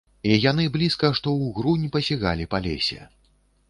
[0.29, 3.01] І яны блізка што ўгрунь пасігалі па лесе.